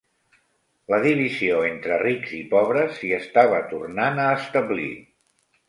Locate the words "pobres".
2.55-2.97